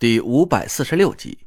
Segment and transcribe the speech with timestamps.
[0.00, 1.40] 第五百四十六集，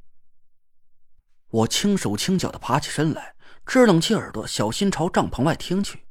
[1.50, 3.34] 我轻手轻脚的爬起身来，
[3.66, 6.04] 支棱起耳朵，小心朝帐篷外听去。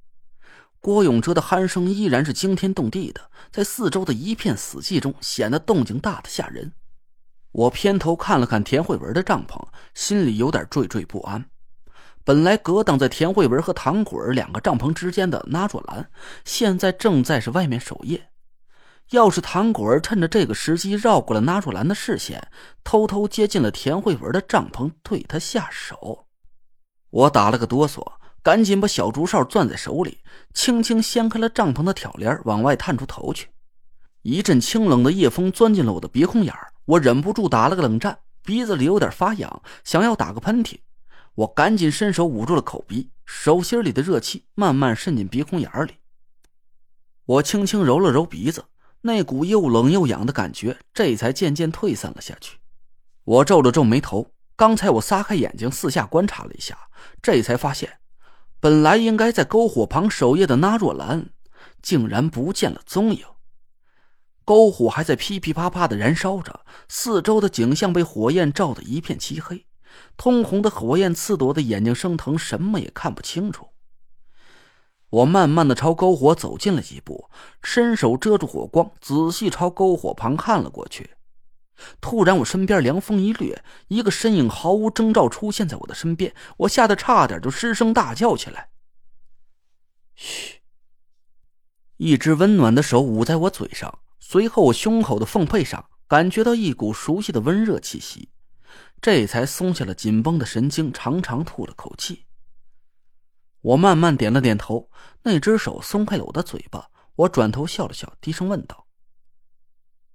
[0.81, 6.73] 郭永哲的鼾声依然是惊天动地的，在四周的一片死寂中显得动静大的吓人。
[7.53, 9.65] 我偏头看了看田慧文的帐篷，
[9.95, 11.49] 心里有点惴惴不安。
[12.25, 16.11] 本来隔挡在田慧文和唐果儿两个帐篷之间的那若兰，
[16.45, 18.32] 现在正在是外面守夜。
[19.13, 22.49] 要是唐果儿趁着这个时机绕过了纳若兰的视线，
[22.83, 26.27] 偷偷接近了田慧文的帐篷，对他下手，
[27.11, 28.03] 我打了个哆嗦，
[28.43, 30.21] 赶紧把小竹哨攥在手里，
[30.55, 33.49] 轻轻掀开了帐篷的挑帘，往外探出头去。
[34.23, 36.55] 一阵清冷的夜风钻进了我的鼻孔眼
[36.87, 40.79] 我忍不住打了个冷战，鼻子里有点发痒，想要打个喷嚏，
[41.35, 45.97] 我赶紧伸手捂住了口鼻，手心里的热气慢慢渗进鼻孔眼里。
[47.27, 48.65] 我轻轻揉了揉鼻子。
[49.03, 52.59] 那股又冷又痒的感觉，这才渐渐退散了下去。
[53.25, 56.79] 我皱了皱眉头，刚才我撒开眼睛四下观察了一下，
[57.21, 57.99] 这才发现，
[58.61, 61.31] 本来应该在篝火旁守夜的那若兰，
[61.83, 63.25] 竟然不见了踪影。
[64.45, 69.67] 篝火还在噼噼啪啪的燃烧着，四周的景象被火焰照得一片漆黑，
[70.17, 73.69] 通红的火焰刺得我的眼睛生疼，什么也看不清楚。
[75.13, 77.29] 我慢慢的朝篝火走近了几步，
[77.63, 81.11] 伸手遮住火光，仔细朝篝火旁看了过去。
[82.01, 88.71] 突然，我身边凉风一掠，一个身影毫无征兆出现在我的身边，我吓得差点就失声大叫起来。
[90.15, 90.61] 嘘！
[91.99, 98.31] 一只温暖的手捂在我嘴上，随后我胸口的缝背上感觉到一股熟悉的温热气息，
[99.03, 102.25] 这才松下了紧绷的神经，长长吐了口气。
[103.63, 104.91] 我慢慢点了点头，
[105.23, 106.91] 那只手松开了我的嘴巴。
[107.15, 108.87] 我转头笑了笑，低声问道：“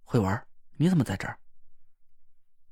[0.04, 1.40] 慧文，你怎么在这儿？”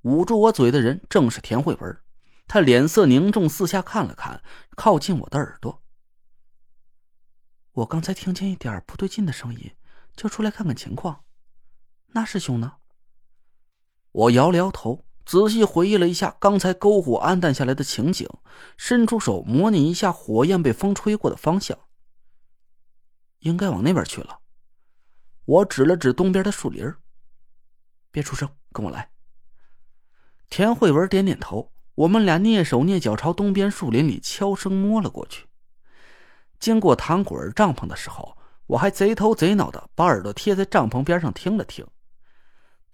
[0.01, 2.01] 捂住我嘴的人正是田慧文，
[2.47, 4.43] 他脸色凝重，四下看了看，
[4.75, 5.83] 靠近我的耳朵
[7.71, 9.75] ：“我刚才听见一点不对劲的声音，
[10.15, 11.23] 就出来看看情况。
[12.07, 12.77] 那师兄呢？”
[14.11, 15.05] 我摇了摇头。
[15.25, 18.29] 仔细回忆了一下刚才篝火暗淡下来的情景，
[18.77, 21.77] 伸出手模拟一下火焰被风吹过的方向。
[23.39, 24.39] 应该往那边去了。
[25.45, 26.93] 我指了指东边的树林
[28.11, 29.09] 别出声，跟我来。
[30.49, 35.47] 田慧文点点头，我们俩蹑手蹑脚朝东边树林里悄声摸了过去。
[36.59, 38.37] 经过唐果儿帐篷的时候，
[38.67, 41.85] 我还贼头贼脑的把耳朵贴在帐篷边上听了听。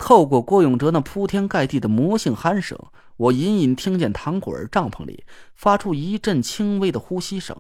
[0.02, 2.76] 透过郭永哲那铺天盖地的魔性鼾声，
[3.18, 5.24] 我隐隐听见唐果儿帐篷里
[5.54, 7.56] 发出一阵轻微的呼吸声。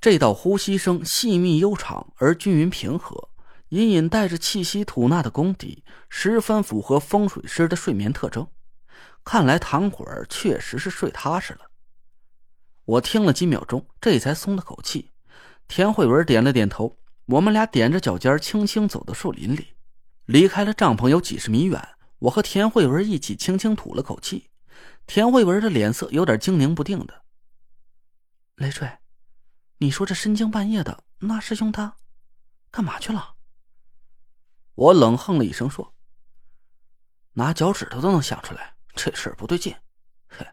[0.00, 3.28] 这道呼吸声细密悠长而均匀平和，
[3.68, 8.44] 隐隐带着气息吐纳的功底，十分符合风水师的睡眠特征。
[9.24, 11.60] 看来唐果儿确实是睡踏实了。
[12.84, 15.10] 我听了几秒钟，这才松了口气。
[15.68, 16.96] 田慧文点了点头，
[17.26, 19.68] 我们俩踮着脚尖，轻轻走到树林里。
[20.26, 24.50] 离开了帐篷有几十米远，我和田慧文一起轻轻吐了口气。
[25.06, 27.24] 田慧文的脸色有点精凝不定的。
[28.54, 28.98] 雷坠，
[29.78, 31.96] 你说这深更半夜的，那师兄他
[32.70, 33.34] 干嘛去了？
[34.74, 35.94] 我冷哼了一声说
[37.34, 39.74] ：“拿脚趾头都能想出来，这事不对劲。
[40.28, 40.46] 嘿，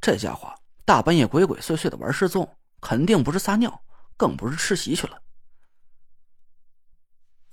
[0.00, 3.84] 这家伙大半夜鬼鬼祟祟的玩失踪，肯定不是撒尿，
[4.16, 5.20] 更不是吃席去了。”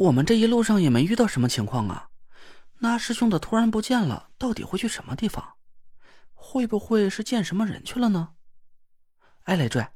[0.01, 2.09] 我们这一路上也没遇到什么情况啊，
[2.79, 5.53] 那师兄的突然不见了，到底会去什么地方？
[6.33, 8.29] 会不会是见什么人去了呢？
[9.43, 9.87] 哎，雷坠，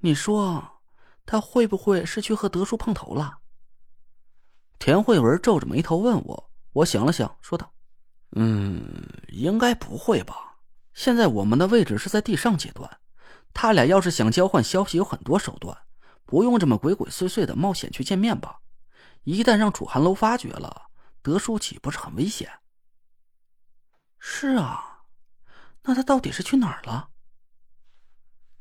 [0.00, 0.82] 你说
[1.24, 3.38] 他会不会是去和德叔碰头了？
[4.78, 7.72] 田慧文皱着眉头问我，我想了想，说道
[8.36, 8.84] ：“嗯，
[9.28, 10.58] 应该不会吧。
[10.92, 12.98] 现在我们的位置是在地上阶段，
[13.54, 15.74] 他俩要是想交换消息，有很多手段，
[16.26, 18.58] 不用这么鬼鬼祟祟的冒险去见面吧。”
[19.24, 20.90] 一旦让楚寒楼发觉了，
[21.22, 22.50] 德叔岂不是很危险？
[24.18, 25.04] 是啊，
[25.82, 27.10] 那他到底是去哪儿了？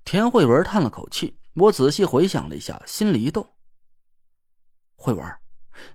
[0.03, 3.55] 田慧文叹了口气，我仔细回想了一下，心里一动。
[4.95, 5.37] 慧文，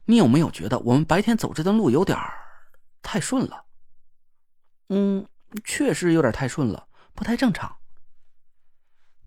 [0.05, 2.19] 你有没有觉得我们白天走这段路有点
[3.03, 3.65] 太顺了？
[4.89, 5.27] 嗯，
[5.65, 7.77] 确实有点太顺了，不太正常。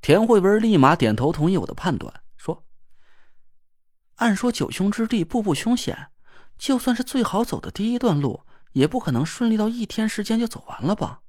[0.01, 2.23] 田慧文立马点头同意我的判断。
[4.19, 6.11] 按说九凶之地步步凶险，
[6.57, 8.43] 就算是最好走的第一段路，
[8.73, 11.21] 也不可能顺利到一天时间就走完了吧？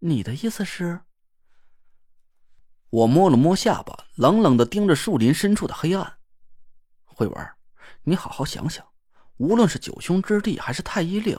[0.00, 1.02] 你的意思是？
[2.90, 6.18] 我摸了摸下巴，冷冷的盯着树林深处的黑暗。
[7.04, 7.50] 慧文，
[8.02, 8.84] 你好好想想，
[9.36, 11.38] 无论是九凶之地还是太医令，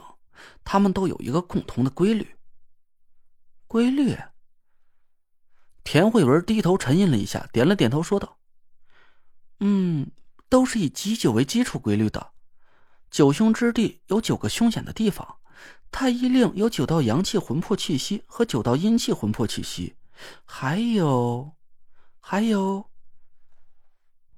[0.64, 2.34] 他们都有一个共同的规律。
[3.66, 4.16] 规律。
[5.84, 8.38] 田慧文低头沉吟了一下，点了点头，说道
[9.60, 10.10] ：“嗯，
[10.48, 12.32] 都是以极九为基础规律的。
[13.10, 15.36] 九凶之地有九个凶险的地方，
[15.90, 19.94] 太医令有九道阳气魂魄气息和九道阴气魂魄气息，
[20.44, 21.52] 还有，
[22.20, 22.90] 还有。”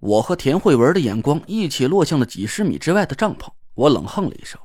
[0.01, 4.61] 我和田慧文的眼光一起落向了几十米之外的帐篷，我冷哼了一声：“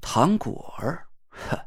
[0.00, 1.58] 唐果儿，哼，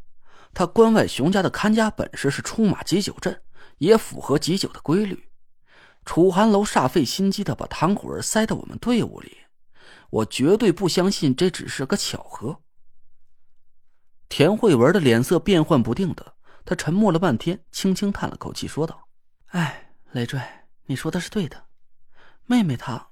[0.51, 3.39] 他关外熊家的看家本事是出马急酒阵，
[3.77, 5.28] 也符合急酒的规律。
[6.09, 9.37] 楚寒楼煞费心机的把唐果儿塞到我们队伍里，
[10.09, 12.63] 我绝对不相信这只是个巧合。”
[14.27, 16.33] 田慧文的脸色变幻不定的，
[16.65, 19.07] 他沉默了半天，轻轻叹了口气，说道
[19.53, 20.41] ：“哎，累赘，
[20.87, 21.67] 你说的是对的。”
[22.47, 23.09] 妹妹她，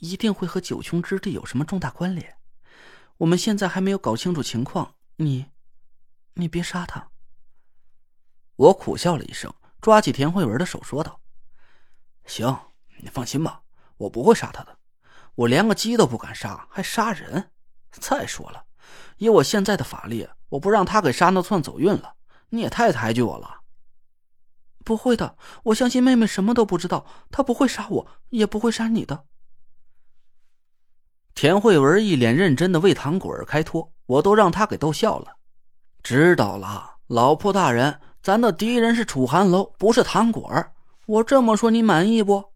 [0.00, 2.36] 一定会和九凶之地有什么重大关联。
[3.16, 5.46] 我们现在还没有搞清楚情况，你，
[6.34, 7.08] 你别杀她。
[8.56, 11.18] 我苦笑了一声，抓起田慧文的手说道
[12.26, 12.58] ：“行，
[13.00, 13.62] 你放心吧，
[13.96, 14.76] 我不会杀他的。
[15.34, 17.50] 我连个鸡都不敢杀，还杀人？
[17.90, 18.64] 再说了，
[19.16, 22.14] 以我现在的法力，我不让他给杀，那算走运了。
[22.50, 23.60] 你也太抬举我了。”
[24.84, 29.24] 不会的，我相信妹妹什么都不知道，她不会杀我，也不会杀你的。
[31.34, 35.36] 田慧文一脸认真的为唐果儿开脱，我都让他给逗笑了。
[36.02, 40.72] 知道了，老婆大人，咱的敌人是楚寒楼，不是唐果儿。
[41.06, 42.52] 我这么说你满意不？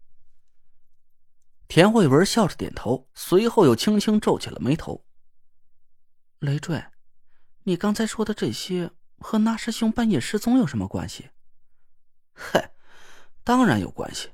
[1.69, 5.05] 田慧文笑着点头，随后又轻轻皱起了眉头。
[6.39, 6.83] 累赘，
[7.63, 11.29] 你刚才说的这些和那师兄半夜失踪有什么关系？
[12.33, 12.73] 嗨，
[13.41, 14.31] 当然有关系。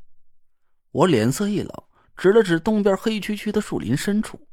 [0.89, 1.83] 我脸色一冷，
[2.15, 4.47] 指了指东边黑黢黢的树林深处。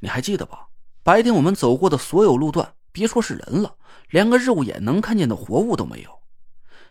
[0.00, 0.66] 你还记得吧？
[1.04, 3.78] 白天我们走过的所有路段，别说是人了，
[4.08, 6.20] 连个肉眼能看见的活物都没有。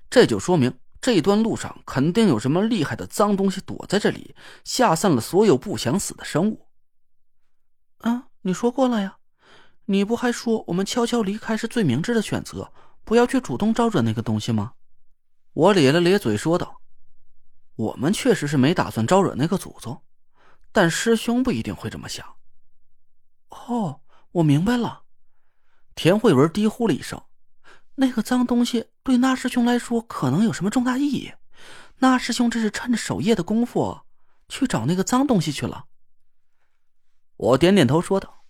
[0.09, 6.67] 这就说明这段路上肯定有什么厉害的脏东西躲在这里，吓散了所有不想死的生物。
[7.99, 9.19] 啊，你说过了呀？
[9.85, 12.73] 你不还说我们悄悄离开是最明智的选择，
[13.03, 14.73] 不要去主动招惹那个东西吗？
[15.53, 16.81] 我咧了咧嘴，说道
[17.77, 20.01] ：“我们确实是没打算招惹那个祖宗，
[20.71, 22.25] 但师兄不一定会这么想。”
[23.67, 25.03] 哦，我明白了。
[25.93, 27.21] 田慧文低呼了一声
[27.95, 31.31] ：“那个脏东西对那师兄来说可能有什么重大意义？
[31.99, 34.01] 那师兄这是趁着守夜的功夫
[34.49, 35.85] 去找那个脏东西去了。”
[37.37, 38.43] 我点点头，说道：“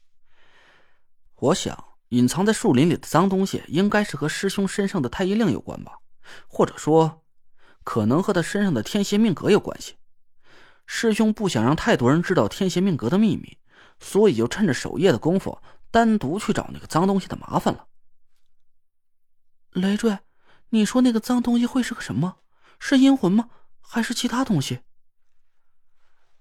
[1.35, 5.99] 我想，隐藏在树林里的脏东西应该是和师兄身上的太医令有关吧。”
[6.47, 7.23] 或者说，
[7.83, 9.95] 可能和他身上的天邪命格有关系。
[10.87, 13.57] 师兄不想让太多人知道天邪命格的秘密，
[13.99, 15.59] 所以就趁着守夜的功夫，
[15.91, 17.85] 单独去找那个脏东西的麻烦了。
[19.75, 20.17] 累赘，
[20.69, 22.37] 你说那个脏东西会是个什么？
[22.79, 23.49] 是阴魂吗？
[23.81, 24.79] 还是其他东西？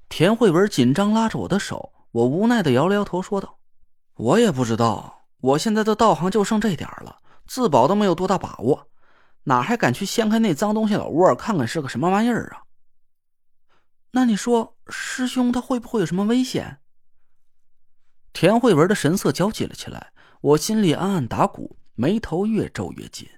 [0.08, 3.58] 田慧文紧张拉着我的手，我无奈的摇了摇头，说道
[4.14, 8.88] ：“我也不知道，我现在的道行就剩这点了，自保都没有多大把握。”
[9.46, 12.62] 哪还敢去掀开那脏东西老窝看看是个什么玩意儿啊？
[14.12, 16.78] 那你说师兄他会不会有什么危险？
[18.32, 23.28] 田慧文的神色焦急了起来，我心里暗暗打鼓，眉头越皱越紧。